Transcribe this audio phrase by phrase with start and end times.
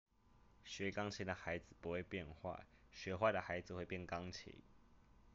[0.65, 2.61] 學鋼琴的孩子不會變壞，
[2.91, 4.51] 學壞的孩子會變鋼琴